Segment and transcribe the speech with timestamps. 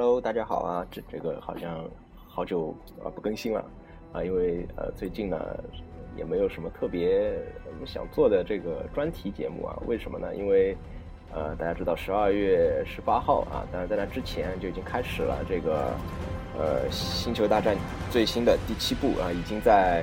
[0.00, 0.86] Hello，大家好啊！
[0.90, 1.84] 这这个好像
[2.26, 3.62] 好久啊不更新了
[4.14, 5.38] 啊，因为呃最近呢
[6.16, 7.38] 也没有什么特别
[7.84, 9.76] 想做的这个专题节目啊。
[9.86, 10.34] 为什么呢？
[10.34, 10.74] 因为
[11.34, 15.92] 呃大家知道十二月十八号啊，当然在那之前就已经开始了这个
[16.58, 17.76] 呃《星球大战》
[18.10, 20.02] 最新的第七部啊，已经在。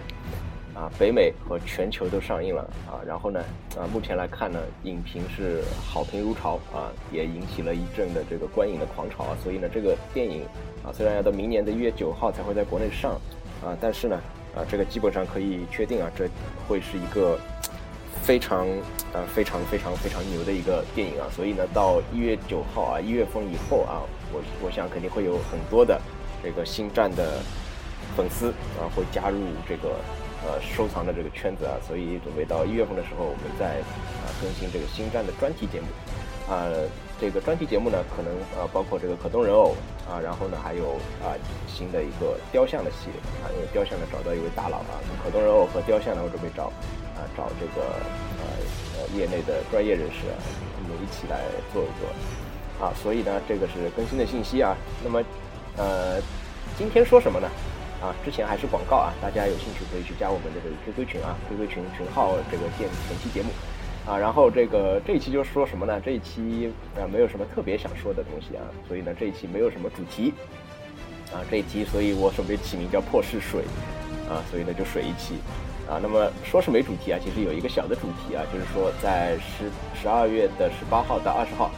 [0.78, 3.44] 啊，北美和全球都上映了啊，然后呢，
[3.76, 10.44] 啊，目前来看呢，影评是好评如潮啊，也引起了一阵的这个观影的狂潮啊，所以呢，这个电影
[10.86, 13.14] 啊，虽然要到明年的一月九号才会在国内上
[13.66, 14.22] 啊，但是呢，
[14.56, 16.30] 啊，这个基本上可以确定啊，这
[16.68, 17.40] 会是一个
[18.22, 18.68] 非常
[19.14, 26.00] 啊非常非常非常牛的一个电影啊，所以呢，到一月九号啊，一月份以后啊，我我想肯定会有很多的
[26.44, 27.40] 这个星战的
[28.16, 28.50] 粉丝
[28.80, 29.90] 啊，会加入这个。
[30.46, 33.80] 呃，收藏的这个圈子啊，所以准备到一月份的时候，我们再
[34.22, 35.88] 啊更新这个星战的专题节目。
[36.48, 36.64] 啊，
[37.20, 39.76] 这个专题节目呢，可能呃包括这个可动人偶
[40.08, 41.36] 啊，然后呢还有啊
[41.68, 46.72] 新的一个雕像的系列啊，因为雕像呢找到一位大佬啊，可动人偶和雕像呢我准备找
[47.18, 47.84] 啊找这个
[48.40, 48.46] 呃
[48.96, 50.40] 呃业内的专业人士啊，
[50.78, 51.44] 我们一起来
[51.74, 52.08] 做一做。
[52.80, 54.78] 啊，所以呢这个是更新的信息啊。
[55.04, 55.22] 那么
[55.76, 56.22] 呃
[56.78, 57.50] 今天说什么呢？
[58.02, 63.50] 啊，之前还是广告啊，大家有兴趣可以去加我们的这个 QQ 群啊，QQ 群群号这个电前期节目，
[64.06, 66.00] 啊，然后这个这一期就是说什么呢？
[66.00, 70.32] 这一期啊没有什么特别想说的东西啊，所以呢这一期没有什么主题，
[71.34, 73.64] 啊这一期所以我准备起名叫破事水，
[74.30, 75.42] 啊所以呢就水一期，
[75.90, 79.66] 啊那么说是没主题啊，其实有一个小的主题啊，就是说在十
[80.00, 81.72] 十二月的十八号到二十号，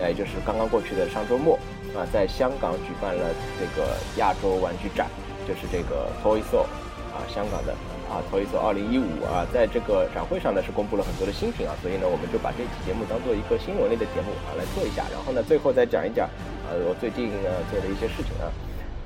[0.00, 1.58] 哎就是刚刚过去的上周末
[1.94, 3.28] 啊，在香港举办了
[3.60, 5.06] 这个亚洲玩具展。
[5.50, 6.62] 就是这个 Toy s o
[7.10, 7.72] 啊，香港的
[8.08, 16.30] 啊 Toy s o 二零一五啊，在这个展会上呢是公布了很多的新品啊，所以呢我们就把这期节目当做一个新闻类的节目啊来做一下，然后呢最后再讲一讲
[16.70, 18.46] 呃我最近呢做的一些事情啊。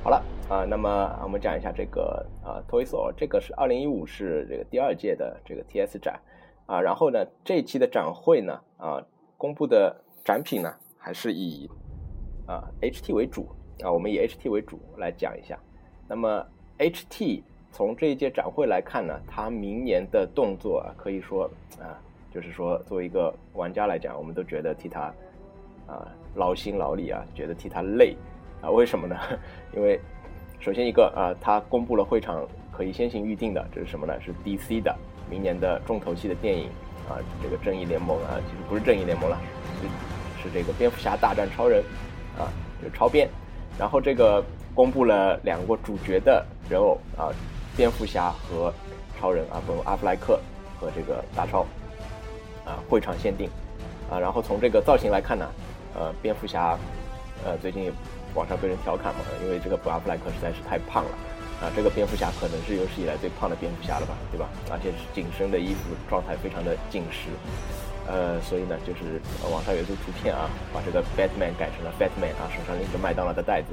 [0.04, 6.20] 好了啊，那么我们讲一下这个啊 Toy s o 这个是二零一五是这个第二届的这个 TS 展
[6.66, 9.00] 啊，然后呢这一期的展会呢啊
[9.38, 11.70] 公布的展品呢还是以
[12.46, 13.48] 啊 HT 为主
[13.80, 15.58] 啊，我们以 HT 为主来讲一下。
[16.14, 16.46] 那么
[16.78, 17.42] ，HT
[17.72, 21.98] 从这一届展会来看呢，它明年的动作啊，可以说啊，
[22.32, 25.12] 就是说作为一个玩家来讲，我们都觉得替他
[25.88, 28.16] 啊劳心劳力啊，觉得替他累
[28.62, 28.70] 啊。
[28.70, 29.16] 为什么呢？
[29.74, 30.00] 因为
[30.60, 34.14] 首先一个啊，他公布了会场可以先行预定的，这是什么呢？
[34.20, 34.96] 是 DC 的
[35.28, 36.68] 明年的重头戏的电影
[37.08, 39.36] 啊，这个正义联盟啊，其实不是正义联盟了，
[39.82, 41.82] 是是这个蝙蝠侠大战超人
[42.38, 42.46] 啊，
[42.80, 43.28] 就是超编。
[43.76, 44.40] 然后这个。
[44.74, 47.30] 公布了两个主角的人偶啊，
[47.76, 48.72] 蝙蝠侠和
[49.18, 50.40] 超人啊，不，阿弗莱克
[50.78, 51.60] 和这个大超
[52.64, 53.48] 啊，会场限定
[54.10, 54.18] 啊。
[54.18, 55.48] 然后从这个造型来看呢，
[55.94, 56.76] 呃，蝙蝠侠
[57.44, 57.92] 呃最近
[58.34, 61.10] 网上被人调侃嘛，因为这个布阿弗莱克实在是太胖了
[61.62, 61.70] 啊。
[61.76, 64.48] 这个蝙蝠侠可能是有史以来最胖的蝙蝠侠了吧，对吧？
[64.72, 67.30] 而且是紧身的衣服，状态非常的紧实。
[68.06, 73.68] 呃，所以呢，就是网上有一组图片啊，把这个 Batman 改成了 Fatman 啊，手上拎着麦当劳的袋子。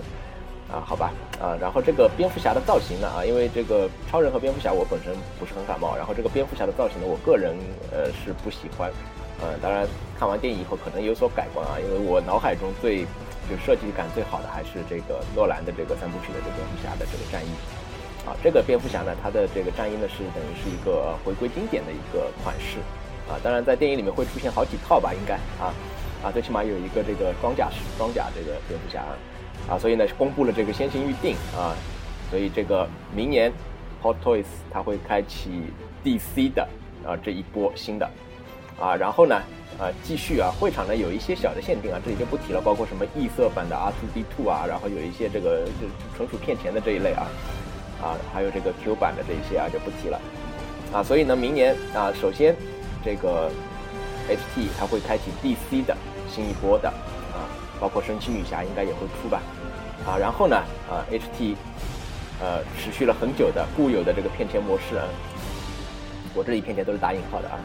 [0.71, 7.57] 啊，好吧，啊，然后这个蝙蝠侠的造型呢，啊，因为这个超人和蝙蝠侠我本身不是很感冒，然后这个蝙蝠侠的造型呢，我个人
[7.91, 8.89] 呃是不喜欢，
[9.41, 9.85] 呃，当然
[10.17, 13.03] 看完电影以后可能有所改观啊，因为我脑海中最
[13.51, 17.51] 就设计感最好的还是这个诺兰的这个三部曲的这个蝙蝠侠的这个战衣，
[18.23, 22.79] 啊，这个蝙蝠侠呢，它的这个战衣呢是等于是一个回归经典的一个款式，
[23.27, 25.75] 啊，当然在电影里面会出现好几套吧，应该啊，
[26.23, 29.03] 啊，最起码有一个这个装甲式装甲这个蝙蝠侠。
[29.69, 31.73] 啊，所以呢，公布了这个先行预定啊，
[32.29, 33.51] 所以这个明年
[34.01, 35.49] ，Hot Toys 它会开启
[36.03, 36.67] DC 的
[37.05, 38.09] 啊这一波新的。
[38.79, 39.35] 啊，然后呢，
[39.79, 47.27] 啊继续啊，会场呢有一些小的限定啊，这里就不提了，包括什么异色版的 R2D2 啊，然后有一些这个就纯属骗钱的这一类啊，
[48.01, 50.19] 啊，还有这个 Q 版的这一些啊就不提了。
[50.91, 52.55] 啊，所以呢，明年啊，首先
[53.05, 53.49] 这个
[54.27, 55.95] HT 它会开启 DC 的
[56.29, 57.47] 新一波的啊。
[57.79, 59.41] 包括神奇女侠应该也会出吧，
[60.05, 60.55] 啊，然后呢，
[60.89, 61.55] 啊，HT，
[62.41, 65.05] 呃，持续了很久的固有的这个骗钱模式啊，
[66.35, 67.59] 我这里骗钱都是打引号的啊，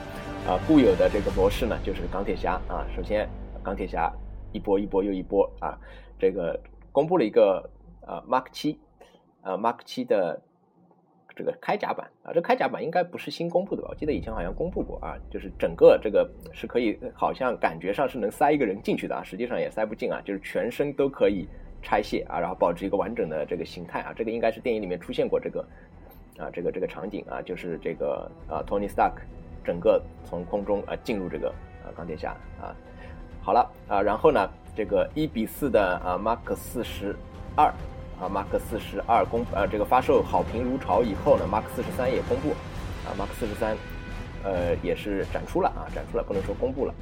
[0.48, 3.28] 啊，固有的这个模式呢，就是钢铁侠啊，首先
[3.62, 4.12] 钢铁侠
[4.52, 5.78] 一波一波又一波啊，
[6.18, 6.58] 这个
[6.92, 7.68] 公布了一个
[8.06, 8.78] 呃 Mark 七，
[9.42, 10.40] 呃 Mark 七的。
[11.38, 13.88] 这个开甲版啊，这开甲版应该不是新公布的吧？
[13.90, 21.46] 我记得以前好像公布过啊，就是整个这个是可以，好像感觉上是能塞一个人进去的啊，实际上也塞不进啊，就是全身都可以
[21.86, 25.64] 拆卸啊，然后保持一个完整的这个形态啊，这个应该是电影里面出现过这个
[26.36, 29.12] 啊，这个这个场景啊，就是这个啊，Tony Stark
[29.64, 31.48] 整个从空中啊进入这个
[31.84, 32.74] 啊钢铁侠啊，
[33.40, 37.14] 好了啊，然后呢这个一比四的啊 Mark 四十
[37.54, 37.72] 二
[38.20, 42.50] 啊 Mark 四十二公呃这个发售好评如潮以后呢，Mark 四十三也公布
[43.06, 43.76] 啊 Mark 四十三
[44.42, 46.92] 呃也是展出了啊展出了不能说公布了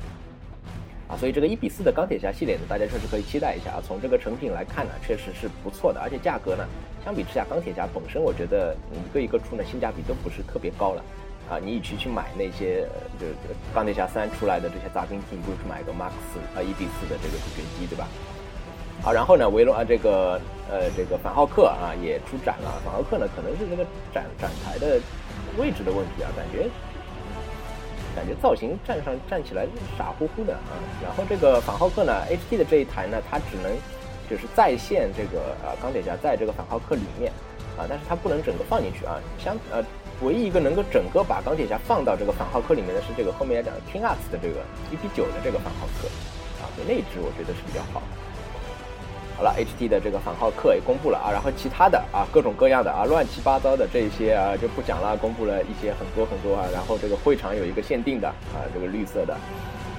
[1.07, 3.83] 啊，所以这个一比四的钢铁侠系列呢，大家确实可以期待一下啊。
[3.87, 6.65] 从这个成品来看呢，确实是不错的，而且价格呢，
[7.05, 11.05] 相比之下钢铁侠本身我觉得一个一个出呢性价比都不是特别高了。
[11.51, 12.89] 啊，你与其去买那些
[13.21, 13.35] 就是
[13.75, 16.17] 钢铁侠三出来的这些杂兵器，不如去买个 Max
[16.57, 18.09] 啊一比四的这个主角机，对吧？
[19.03, 20.41] 好，然后呢，维罗啊这个
[20.71, 22.81] 呃这个反浩克啊也出展了。
[22.83, 23.85] 反浩克呢可能是这个
[24.15, 24.99] 展展台的
[25.59, 26.67] 位置的问题啊，感觉
[28.15, 29.67] 感觉造型站上站起来
[29.99, 30.79] 傻乎乎的啊。
[31.03, 33.73] 然后这个反浩克呢，HT 的这一台呢，它只能
[34.31, 37.33] 就是再现这个啊钢铁侠在这个反浩克里面
[37.77, 39.85] 啊，但是它不能整个放进去啊，相呃。
[40.23, 44.63] 唯一一个能够整个把钢铁侠放到这个反浩克里面的是这个后面要讲的 King Arts 的这个
[44.93, 46.07] 一比九的这个反浩克，
[46.63, 48.01] 啊，所以那一只我觉得是比较好。
[49.37, 59.37] 好了，HT 的这个反浩克也公布了啊，然后其他的啊各种各样的啊乱七八糟的这些啊就不讲了，公布了一些很多很多啊，然后这个会场有一个限定的啊这个绿色的，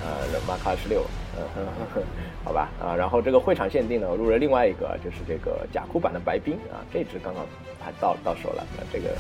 [0.04, 1.04] 呃马卡十六，
[1.38, 1.68] 嗯
[2.46, 7.46] 好吧啊，然后这个会场限定呢，我录了另外一个就是这个假酷版的白冰啊，这只刚刚
[7.84, 9.16] 还到到手了，那这个。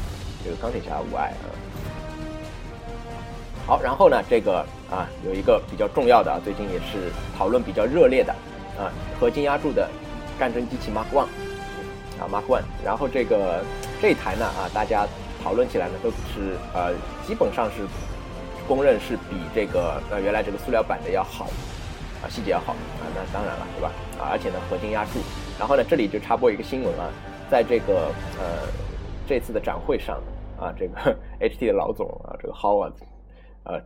[0.45, 1.49] 这个钢铁侠无碍啊，
[3.65, 8.31] 好，然后呢，这个啊有一个比较重要的啊，最近也是讨论比较热烈的
[8.77, 9.89] 啊，合金压铸的
[10.39, 11.27] 战争机器 Mark One
[12.19, 13.63] 啊 Mark One，然后这个
[14.01, 15.07] 这一台呢啊，大家
[15.43, 16.93] 讨论起来呢都是呃
[17.25, 17.85] 基本上是
[18.67, 21.45] 公认是比这个呃原来这个塑料版的要好
[22.21, 23.91] 啊，细节要好啊，那当然了，对吧？
[24.19, 25.19] 啊，而且呢合金压铸，
[25.59, 27.09] 然后呢这里就插播一个新闻啊，
[27.49, 28.67] 在这个呃
[29.27, 30.21] 这次的展会上。
[30.57, 32.93] 啊，这个 HT 的老总啊，这个 Howard，
[33.65, 33.77] 呃，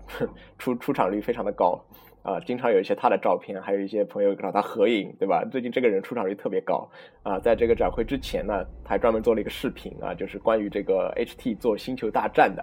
[0.59, 1.83] 出出场率非常的高
[2.29, 5.43] 啊，经常有一些他的照片，还有一些朋友找他合影，对吧？
[5.51, 6.87] 最近这个人出场率特别高
[7.23, 12.61] 啊，在这个展会之前呢，他还专门做了一个视频啊，就是关于这个 HT 做星球大战的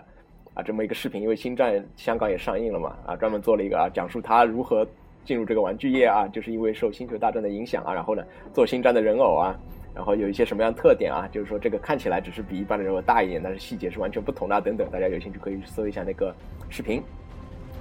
[0.55, 4.87] 啊这么一个视频，因为星战香港也上映了嘛啊，专门做了一个啊，讲述他如何
[5.25, 8.23] 进入这个玩具业啊，就是因为受星球大战的影响啊，然后呢
[8.55, 9.59] 做星战的人偶啊。
[9.97, 11.27] 然后有一些什么样的特点啊？
[11.33, 14.87] 就是说这个看起来只是比一般的人偶大一点，但是细节是完全不同的等等。
[14.91, 16.33] 大家有兴趣可以搜一下那个
[16.69, 17.03] 视频。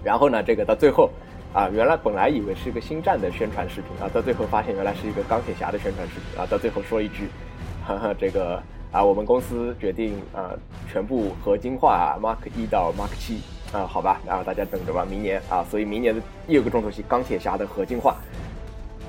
[0.02, 1.10] 然后呢，这个到最后
[1.56, 6.46] 啊，原来本来以为是一个星战的宣传视频啊，到最后发现原来是一个钢铁侠的宣传视频啊。
[6.46, 7.30] 到最后说一句，
[7.88, 8.62] 哈哈，这个
[8.92, 10.52] 啊，我们公司决定啊，
[10.92, 13.40] 全部合金化 Mark 一到 Mark 七
[13.72, 18.18] 啊，好吧，然后大家等着吧，明年啊，所以明年的又有个重头戏钢铁侠的合金化。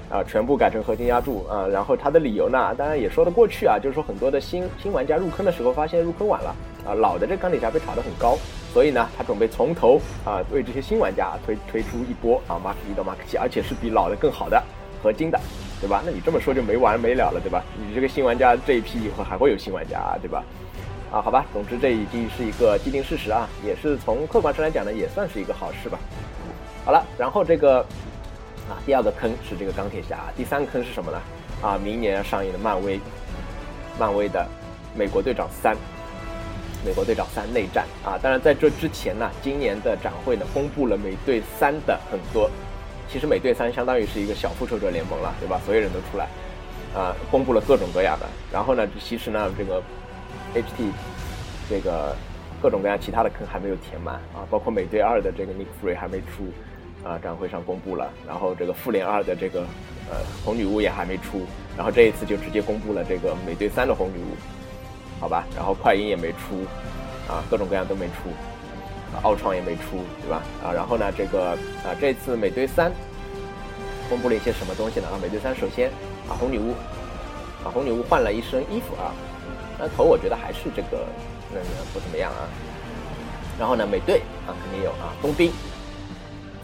[0.08, 6.54] 啊，全部改成合金压铸啊，然后它的理由呢，当然也说得过去啊，就是说很多的新新玩家入坑的时候发现入坑晚了
[6.86, 8.38] 啊，老的这钢铁侠被炒得很高，
[8.72, 14.62] 所以呢，他准备从头啊为这些新玩家推推出一波啊 Mark 一到 Mark 七，而且是比老的更好的
[15.02, 15.40] 合金的，
[15.80, 16.02] 对吧？
[16.06, 17.64] 那你这么说就没完没了了，对吧？
[17.76, 20.44] 你这个新玩家这一批以后还会有新玩家，对吧？
[21.10, 25.98] 啊，好吧，总之这已经是一个既定事实啊，也是从客观上来讲呢，也算是一个好事吧。
[26.84, 27.84] 好了，然后这个。
[28.68, 31.20] 啊，第二个坑是这个钢铁侠，第三个坑是什么呢？
[31.62, 33.00] 啊，明年要上映的漫威，
[33.98, 34.46] 漫威的
[34.94, 35.76] 美国队长三，
[36.84, 38.18] 美国队长三内战啊。
[38.20, 42.50] 当然在这之前呢，今年的展会呢公布了美队三的很多，
[43.08, 45.60] 其实美队三相当于是一个小复仇者联盟了，对吧？
[45.64, 46.26] 所有人都出来，
[46.92, 48.26] 啊，公布了各种各样的。
[48.52, 49.80] 然后呢，其实呢，这个
[50.54, 50.90] HT
[51.70, 52.16] 这个
[52.60, 56.52] 各种各样其他的坑还没有填满啊，包括美队二的这个 Nick Fury 还没出。
[57.06, 59.60] 啊，展会上公布了，然后这个复联二的这个
[60.10, 61.46] 呃红女巫也还没出，
[61.76, 64.34] 然后这一次就直接公布了这个美队三的红女巫，
[65.20, 66.66] 好吧，然后快银也没出，
[67.28, 68.34] 啊，各种各样都没出，
[69.22, 70.42] 奥创也没出，对吧？
[70.64, 71.50] 啊，然后呢，这个
[71.84, 72.90] 啊这次美队三
[74.08, 75.06] 公布了一些什么东西呢？
[75.06, 75.88] 啊，美队三首先
[76.28, 76.72] 啊红女巫，
[77.62, 79.14] 啊红女巫换了一身衣服啊，
[79.78, 81.06] 那头我觉得还是这个
[81.54, 82.50] 那个不怎么样啊，
[83.60, 85.52] 然后呢美队啊肯定有啊冬兵。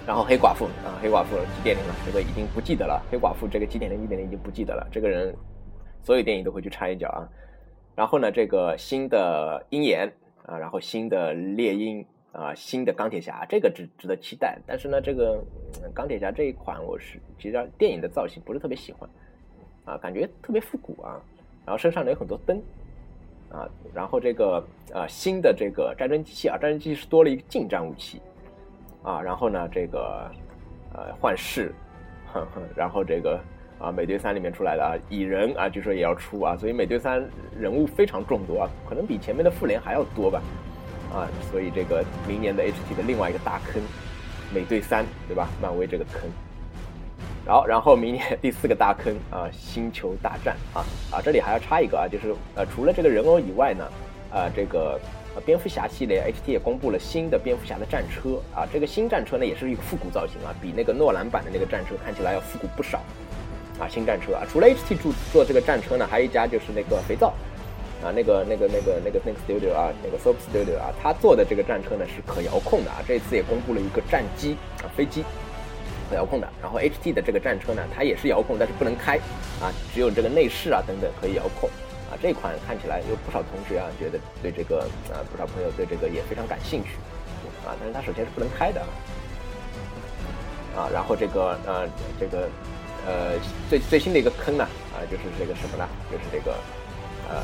[0.05, 1.95] 然后黑寡妇啊，黑寡妇几点零了？
[2.05, 3.01] 这个已经不记得了。
[3.11, 4.85] 黑寡妇这个几点零、一点零已经不记得了。
[4.91, 5.33] 这个人，
[6.03, 7.29] 所有电影都会去插一脚啊。
[7.95, 10.13] 然后呢，这个新的鹰眼
[10.45, 14.59] 啊，然后新的猎鹰啊，新的钢铁侠，这个值值得期待。
[14.67, 15.41] 但是呢，这个
[15.95, 19.09] 钢铁侠这一款，我是其实电影的造型不是特别喜欢
[19.85, 21.23] 啊，感觉特别复古啊。
[21.65, 22.61] 然后身上呢有很多灯
[23.51, 28.21] 啊，然后这个呃新的这个战争机器啊，战争机器是多了一个近战武器。
[29.03, 30.31] 啊，然后呢，这个，
[30.95, 31.75] 呃，幻视，
[32.77, 33.41] 然后这个
[33.79, 37.23] 啊，美队三里面出来的啊，蚁人啊，据说也要出啊，所以美队三
[37.59, 40.41] 人物非常众多啊，可能比前面的复联还要多吧，
[41.13, 43.83] 啊，所以这个明年的 HT 的另外一个大坑，
[44.55, 45.49] 美队三，对吧？
[45.61, 46.23] 漫威这个坑。
[47.45, 53.85] 然后，然后明年第四个大坑啊，星球大战啊啊，这里还要插一个啊，就是呃，除了这个人偶以外呢，
[54.33, 55.01] 啊，这个
[55.41, 62.99] 蝙蝠侠系列 HT 也公布了新的蝙蝠侠的战车啊，这个新战车呢也是一个复古造型啊，比那个诺兰版的那个战车看起来要复古不少
[63.79, 67.29] 啊，新战车啊，除了 HT 做做这个战车呢，还有一家就是那个肥皂
[68.05, 75.25] 啊，那个那个那个那个那个 Studio 啊，那个 Soap Studio 啊，他做的这个战车呢是可遥控的啊，这次也公布了一个战机啊，飞机。
[76.13, 79.17] 遥控的，然后 HT 的这个战车呢，它也是遥控，但是不能开，
[79.63, 81.71] 啊，只有这个内饰啊等等可以遥控，
[82.13, 86.91] 啊，这款看起来有不少同学啊觉得对这个啊不少朋友对这个也非常感兴趣，
[87.65, 88.83] 啊，但是它首先是不能开的，
[90.77, 91.89] 啊，然后这个呃
[92.21, 92.51] 这个
[93.07, 93.41] 呃
[93.71, 95.89] 最最新的一个坑呢，啊就是这个什么呢？
[96.11, 96.53] 就是这个
[97.31, 97.41] 呃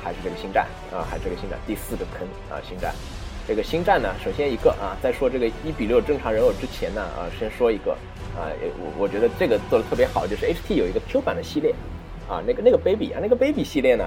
[0.00, 2.94] 还是这个星战啊，还是这个星战第四个坑啊星战。
[3.48, 7.92] 这个星战呢，首先一个啊，在说这个一比六正常人偶之前呢，啊，先说一个
[8.36, 8.46] 啊，
[8.78, 11.74] 我我觉得这个做的特别好，就是 HT 有一个 Q 版的系列，
[12.28, 14.04] 啊，那个那个 Baby 啊，那个 Baby 系列呢，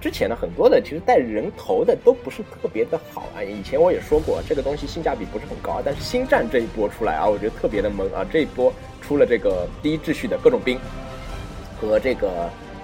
[0.00, 10.78] 之前呢很多的其实带人头的都不是特别的好啊，以前我也说过，这个东西性价比不是很高，但是星战这一波出来啊，我觉得特别的萌啊，这一波出了这个第一秩序的各种兵
[11.80, 12.30] 和这个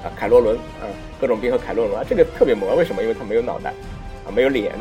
[0.03, 0.85] 啊凯洛伦啊，
[1.21, 3.03] 各种兵和凯洛伦啊，这个特别萌，为什么？
[3.03, 3.71] 因为它没有脑袋
[4.27, 4.73] 啊，没有脸。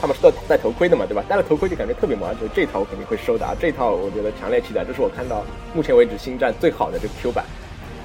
[0.00, 1.22] 他们是戴戴头盔的嘛，对吧？
[1.28, 3.54] 戴了头盔就感觉特别萌，就这套我肯定会收的啊！
[3.60, 7.44] 这套我觉得强烈期待，这是我看到目前为止星战最好的这个 Q 版，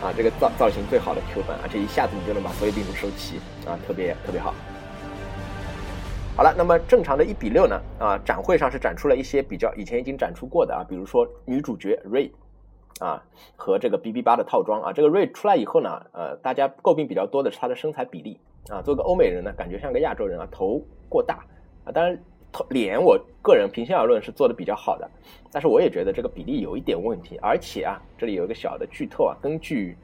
[0.02, 3.38] 啊，这个造造型最好的 Q 版，而且一下子你就能把所有兵都收齐
[3.68, 4.54] 啊，特别特别好。
[6.36, 7.82] 好了，那么正常的一比六呢？
[7.98, 12.32] 啊，展会上是展出了一些比较以前已经展出过的啊，比如说女主角 Ray，
[13.00, 13.24] 啊，
[13.56, 18.40] 和这个 BB 八的套装啊，这个 Ray 出来以后呢，呃，大家诟病比较多的是她的身材比例
[18.70, 21.40] 啊，做个欧美人呢，感觉像个亚洲人啊，头过大。
[21.86, 22.20] 啊，当然，
[22.70, 25.10] 脸我个人平心而论是做的比较好的，
[25.52, 27.38] 但是我也觉得这个比例有一点问题。
[27.42, 29.98] 而且啊，这里有一个小的剧透啊，根据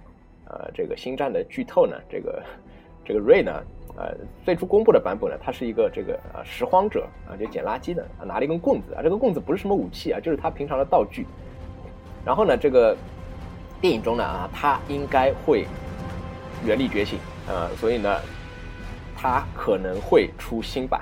[0.45, 2.43] 呃这个星战的剧透呢，这个
[3.05, 3.63] 这个瑞呢，
[3.97, 11.25] 呃最初公布的版本呢，他是一个这个呃拾荒者啊，就捡垃圾的啊，拿了一根棍子啊，这个棍子不是什么武器啊，就是他平常的道具。
[12.25, 12.95] 然后呢，这个
[13.81, 15.65] 电影中呢啊，他应该会
[16.65, 18.19] 原力觉醒啊，所以呢，
[19.15, 21.01] 他可能会出新版。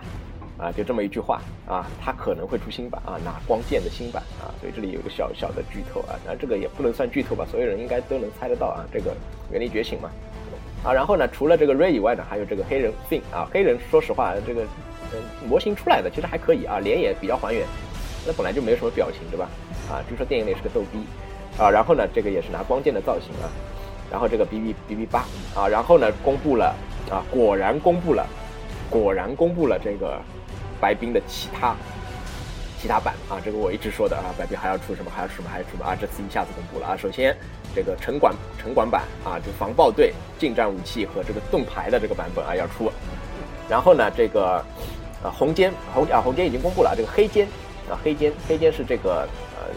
[0.61, 9.11] 啊，就这么一句话啊，它可能会出新版啊，拿光剑的新版啊，所以这里有个小小的剧透啊，那这个也不能算剧透吧，所有人应该都能猜得到啊，这个
[9.51, 10.11] 原力觉醒嘛，
[10.83, 14.61] 啊，然后呢，除了这个 Ray 以外呢，还有这个黑人 Fin 啊，黑人说实话，这个
[15.11, 17.65] 嗯模型出来的其实还可以啊，脸也比较还原，
[18.27, 19.49] 那本来就没有什么表情对吧？
[19.89, 20.99] 啊，据说电影里是个逗逼
[21.57, 23.49] 啊，然后呢，这个也是拿光剑的造型啊，
[24.11, 25.25] 然后这个 B B B B 八
[25.55, 26.75] 啊，然后呢，公布了
[27.09, 28.23] 啊，果然公布了，
[28.91, 30.21] 果然公布了这个。
[30.81, 31.75] 白冰的其他
[32.81, 35.95] 其他版啊，这个我一直说的啊，白冰还要出什么，还要出什么，还要出什么啊？
[35.95, 36.97] 这次一下子公布了啊！
[36.97, 37.37] 首先，
[37.75, 42.91] 这个城管城管版啊，就防暴队近战武器和这个盾牌的这个版本啊要出。
[43.69, 44.55] 然后呢，这个
[45.23, 47.47] 啊红尖红啊红尖已经公布了，这个黑尖
[47.87, 49.69] 啊黑尖黑尖是这个呃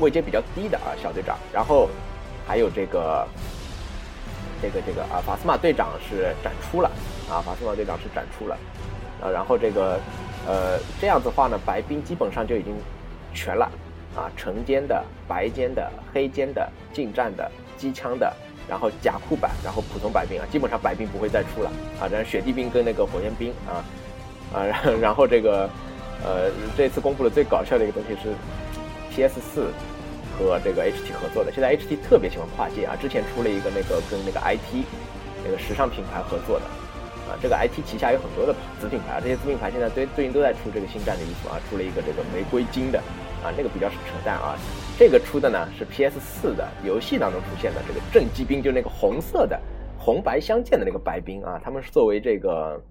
[0.00, 1.38] 位阶比较低的啊小队长。
[1.52, 1.88] 然后
[2.44, 3.24] 还有这个
[4.60, 6.90] 这个这个啊法斯玛队长是展出了
[7.30, 8.58] 啊法斯玛队长是展出了
[9.22, 10.00] 啊，然后这个。
[10.46, 12.74] 呃，这样子话呢，白兵基本上就已经
[13.32, 13.70] 全了
[14.16, 18.32] 啊，橙尖的、白尖的、黑尖的、近战的、机枪的，
[18.68, 21.70] 然后甲库版，然后普通白兵啊，基本上白兵不会再出了
[22.00, 22.08] 啊。
[22.10, 23.84] 然后雪地兵跟那个火焰兵啊
[24.52, 24.66] 啊，
[25.00, 25.70] 然后这个
[26.24, 28.34] 呃，这次公布的最搞笑的一个东西是
[29.10, 29.72] PS 四
[30.36, 31.52] 和这个 HT 合作的。
[31.52, 34.84] 现在 HT 特别喜欢跨界啊，之前出了一个那个跟那个 IT
[35.44, 36.66] 那个时尚品牌合作的。
[37.40, 42.98] 这个 IT 旗下有很多的子品牌，这些子品牌现在最最近都在出这个星战的衣服啊，出了一个这个玫瑰金的
[43.42, 44.56] 啊，那个比较是扯淡啊。
[44.98, 49.60] 这个出的呢是 PS 四的游戏当中出现的这个正机兵，就那个红色的
[49.98, 52.82] 红白相间的那个白兵啊，他们是作为这个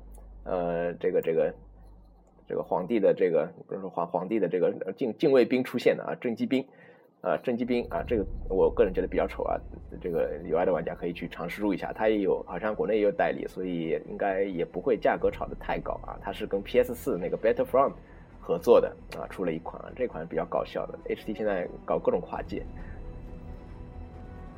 [0.43, 1.53] 呃这个这个
[2.47, 6.65] 这个皇帝的这个不是皇皇帝的这个禁禁卫兵出现的啊，正机兵。
[7.21, 9.55] 啊，正机兵啊，这个我个人觉得比较丑啊，
[10.01, 16.17] 这个有爱的玩家可以去尝试入一下，它也有，好像国内也有代理，所以应该也不会价格炒得太高啊。
[16.19, 17.93] 它是跟 PS 四那个 Battlefront
[18.39, 20.97] 合作的啊，出了一款，这款比较搞笑的。
[21.13, 22.63] HT 现在搞各种跨界。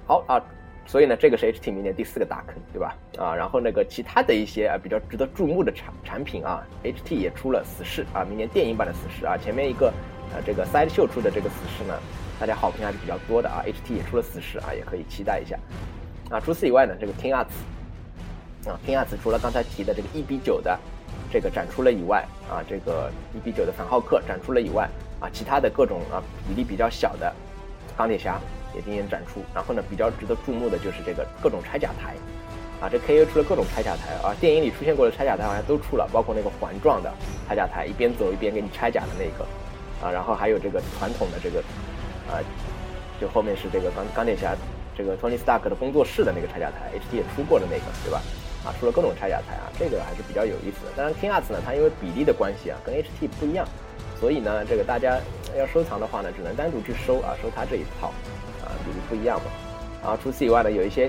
[0.07, 0.41] 好啊，
[0.85, 2.95] 所以呢，这个是 HT 明年第四个大坑，对吧？
[3.17, 9.89] 啊，然后那个其他的一些啊比较值得注目的产产品啊，HT 也出了死侍啊，明年电影版的死侍啊，前面一个
[10.31, 11.93] 啊这个 Side 秀出的这个死侍呢。
[12.39, 15.57] 大家好评还是比较多的啊，HT 也出了死侍啊，也可以期待一下。
[16.29, 20.77] 啊，除此以外呢，这个 King Arts 啊，King Arts 除了刚才提的这个一比九的
[21.31, 24.89] 这个展出了以外啊，这个一比九的反浩克展出了以外
[25.21, 27.33] 啊，其他的各种啊比例比较小的
[27.95, 28.39] 钢铁侠
[28.75, 29.41] 也进行展出。
[29.53, 32.15] 然后呢，比较值得注目的就是这个各种拆甲台，
[32.81, 37.13] 啊，这 K O 出了各种拆甲台啊，电影里出现过的拆甲台好像都出了，包括那个环状的
[37.47, 39.45] 拆甲台，一边走一边给你拆甲的那个，
[40.05, 41.63] 啊，然后还有这个传统的这个，
[42.33, 42.41] 啊，
[43.21, 44.55] 就后面是这个钢钢铁侠
[44.97, 48.21] 这个 Tony Stark 的工作室的那个拆甲台，H T 也出过的那个，对吧？
[48.65, 50.91] 啊，出了各种拆甲台啊，这个还是比较有意思的。
[50.95, 53.67] 当然，King Arts 呢，它因为比例的关系啊，跟 HT 不一样，
[54.19, 55.19] 所以呢，这个大家
[55.57, 58.07] 要收藏的话呢，只能单独去收啊，收它这一套
[58.63, 60.09] 啊，比例不一样嘛。
[60.09, 61.07] 啊，除此以外呢，有一些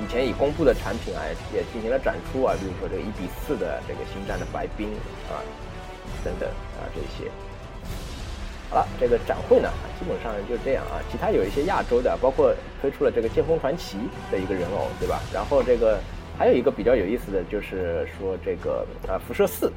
[0.00, 1.20] 以前已公布的产品啊，
[1.52, 4.88] 也进行了展出啊，比如说这个一比四的这个星战的白冰
[5.28, 5.44] 啊，
[6.24, 7.30] 等等啊这些。
[8.70, 9.68] 好了，这个展会呢，
[9.98, 11.00] 基本上就这样啊。
[11.10, 13.96] 其他有一些亚洲的，包括推出了这个剑锋传奇
[14.30, 15.20] 的一个人偶，对吧？
[15.32, 15.98] 然后这个。
[16.36, 19.72] 还有一个比较有意思的就是说这个呃辐射四，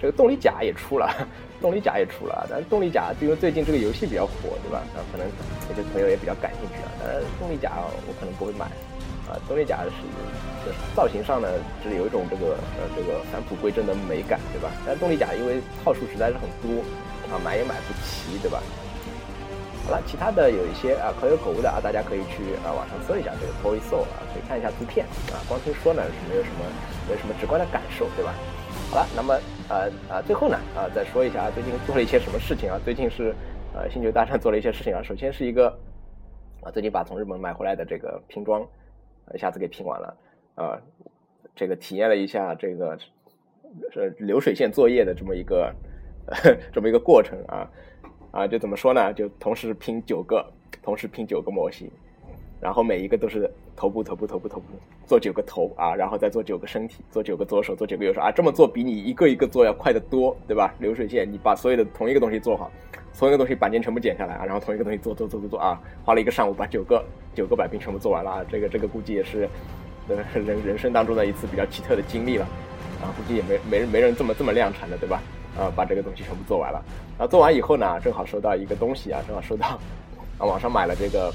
[0.00, 1.06] 这个动力甲也出了，
[1.60, 4.80] 动力甲也出了，但动力甲因为最近这个游戏比较火，对吧？
[4.94, 5.26] 那可能
[5.68, 6.88] 有些朋友也比较感兴趣啊。
[6.98, 7.72] 当然动力甲
[8.08, 8.64] 我可能不会买，
[9.30, 11.48] 啊，动力甲是造型上呢
[11.82, 14.68] 是有一种这个呃这个返璞归真的美感，对吧？
[14.84, 16.82] 但动力甲因为套数实在是很多，
[17.32, 18.60] 啊买也买不齐，对吧？
[19.86, 26.66] 好了，其他的有一些啊可有可无的啊，大家可以去啊网上搜一下这个 Toy Soul 啊，可以看一下图片啊，光听说呢是没有什么
[27.06, 28.34] 没有什么直观的感受，对吧？
[28.90, 32.78] 好了，那么呃啊最后呢啊再说一下啊最近做了一些什么事情啊？
[32.84, 33.34] 最近是
[33.72, 35.68] 呃星球大战做了一些事情啊，首先是一个
[36.62, 38.60] 啊最近把从日本买回来的这个拼装
[39.34, 40.16] 一下子给拼完了
[40.54, 40.78] 啊，
[41.54, 42.98] 这个体验了一下这个
[43.92, 45.74] 是流水线作业的这么一个
[46.72, 47.68] 这么一个过程啊。
[48.32, 49.12] 啊，就怎么说呢？
[49.12, 50.48] 就同时拼九个，
[50.80, 51.90] 同时拼九个模型，
[52.60, 54.66] 然后每一个都是头部、头部、头部、头部，
[55.04, 58.30] 做九个头啊，然后再做九个身体，做九个左手，做九个右手啊。
[58.30, 60.72] 这么做比你一个一个做要快得多，对吧？
[60.78, 62.70] 流水线，你把所有的同一个东西做好，
[63.18, 68.44] 同一个东西板件全部剪下来啊，然后同一个东西做做做做做啊，花了一个上午把九个九个百兵全部做完了啊。
[68.50, 69.48] 这个这个估计也是
[70.34, 72.44] 人人生当中的一次比较奇特的经历了
[73.02, 75.20] 啊，估计也没没人没人这么这么量产的，对吧？
[75.58, 76.82] 啊，把这个东西全部做完了。
[77.18, 79.78] 然后做完以后呢，正好收到一个东西啊，正好收到
[80.38, 81.32] 啊，网上买了这个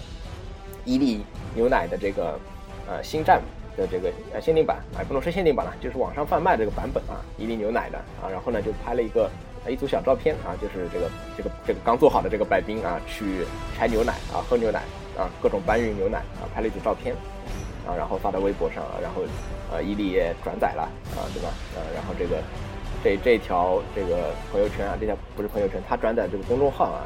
[0.85, 1.21] 伊利
[1.53, 2.39] 牛奶的这个
[2.87, 3.41] 呃星战
[3.75, 8.29] 的这个呃限定版啊，不能说限定版了，就是网上贩卖这个版本啊，伊利牛奶的啊。
[8.31, 9.29] 然后呢，就拍了一个
[9.69, 13.45] 一组小照片啊，就是这个这个这个刚做好的这个白冰啊，去
[13.77, 14.79] 拆牛奶啊，喝牛奶
[15.17, 17.15] 啊，各种搬运牛奶啊，拍了一组照片
[17.87, 19.23] 啊，然后发到微博上，然后
[19.71, 20.83] 呃伊利也转载了
[21.15, 21.49] 啊，对吧？
[21.75, 22.41] 呃，然后这个。
[23.03, 27.05] 这这条这个朋友圈啊，这条不是朋友圈，他转载这个公众号啊，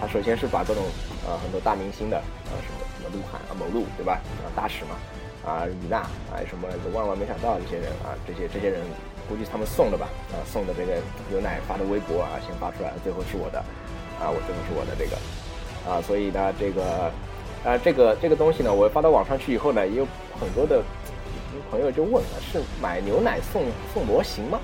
[0.00, 0.84] 他首先是把各种
[1.26, 4.94] 呃很多大明星的啊什么什么鹿晗啊某鹿对吧啊大使嘛
[5.44, 8.80] 啊李娜啊什么万万没想到这些人啊这些这些人
[9.30, 10.94] 估计他们送的吧啊送的这个
[11.30, 13.60] 牛奶发的微博啊先发出来最后是我的
[14.18, 15.16] 啊我最后是我的这个
[15.88, 17.12] 啊所以呢这个
[17.64, 20.04] 啊这个这个东西呢我发到网上去以后呢也有
[20.40, 20.82] 很多的
[21.70, 23.62] 朋友就问了是买牛奶送
[23.94, 24.58] 送模型吗？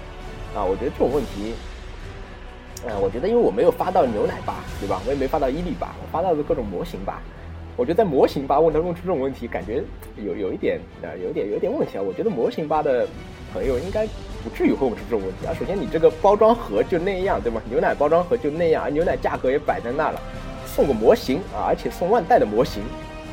[0.55, 1.55] 啊，我觉得这种问题，
[2.87, 5.01] 嗯，我觉得因为我没有发到牛奶吧，对吧？
[5.07, 7.21] 我也没发到伊利吧，我发到的各种模型吧。
[7.77, 9.83] 我觉得在模型吧问他问出这种问题，感觉
[10.17, 12.03] 有有一点啊，有点有点问题啊。
[12.03, 13.07] 我觉得模型吧的
[13.53, 14.07] 朋友应该
[14.43, 15.53] 不至于会问出这种问题啊。
[15.53, 17.61] 首先，你这个包装盒就那样，对吗？
[17.69, 20.21] 牛奶包装盒就那样，牛奶价格也摆在那了，
[20.67, 22.83] 送个模型啊，而且送万代的模型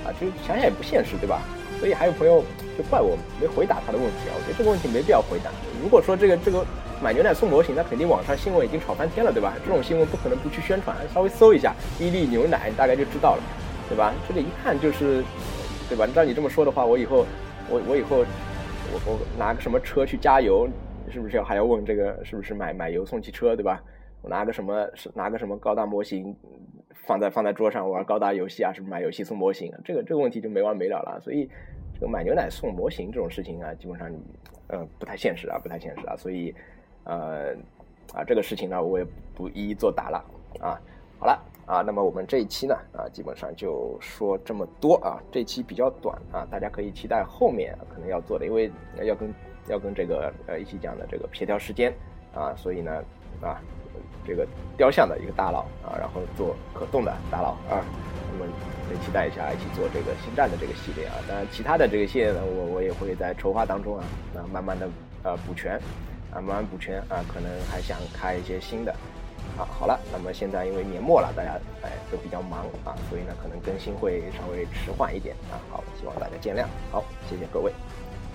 [0.06, 1.42] 啊，就想想也不现实，对吧？
[1.80, 2.44] 所以还有朋友
[2.78, 4.36] 就怪我没回答他的问题啊。
[4.36, 5.50] 我觉得这个问题没必要回答。
[5.82, 6.66] 如果说这个这个。
[7.02, 9.54] 买牛奶送模型，那肯定网上新闻已经炒翻天了，对吧？
[9.66, 13.44] 这种新闻不可能不去宣传，稍微搜一下伊利牛奶，你大概就知道了，
[13.90, 14.14] 对吧？
[14.28, 15.24] 这个一看就是，
[15.90, 16.08] 对吧？
[16.08, 17.26] 照你这么说的话，我以后，
[17.70, 18.18] 我我以后，
[18.92, 20.68] 我我拿个什么车去加油，
[21.12, 23.82] 是不是要还要问这个是不是买买油送汽车，对吧？
[24.22, 26.36] 我拿个什么拿个什么高大模型
[26.94, 28.72] 放在放在桌上玩高大游戏啊？
[28.74, 29.72] 是不买游戏送模型？
[29.84, 31.20] 这个这个问题就没完没了了。
[31.22, 31.50] 所以，
[31.94, 34.10] 这个买牛奶送模型这种事情啊，基本上
[34.68, 36.54] 呃不太现实啊，不太现实啊，所以。
[37.06, 37.54] 呃，
[38.14, 40.24] 啊，这个事情呢，我也不一一作答了
[40.62, 40.80] 啊。
[41.20, 45.22] 好了啊，那么我们这一期呢，啊，基本上就说这么多啊。
[45.32, 48.70] 这期比较短啊，大家可以期待后面可能要做的，因为
[49.02, 49.34] 要跟
[49.68, 51.94] 要跟这个呃一起讲的这个协调时间
[52.36, 52.92] 啊，所以呢
[53.42, 53.62] 啊，
[54.28, 54.46] 这个
[54.76, 57.80] 雕像的一个大佬啊，然后做可动的大佬啊，
[58.34, 58.50] 我们
[58.90, 61.16] 可以期待一下一起做这个星战的这个系列啊。
[61.28, 64.04] 当然，其他的这个系列呢，我我也会在筹划当中啊，
[64.36, 64.90] 啊，慢慢的
[65.24, 65.80] 呃补全。
[66.34, 68.92] 啊，慢慢补全啊，可能还想开一些新的
[69.58, 69.68] 啊。
[69.80, 75.60] 好了，那么现在因为年末了，大家哎都比较忙啊，所以呢可能更新会稍微迟缓一点啊。
[75.72, 76.66] 好，希望大家见谅。
[76.92, 77.72] 好，谢谢各位。